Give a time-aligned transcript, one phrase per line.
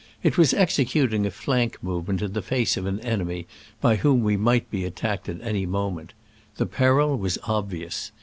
[0.23, 3.45] It was executing a flank movement in the face of an enemy
[3.81, 6.13] by whom we might be attacked at any mo ment.
[6.55, 8.11] The peril was obvious.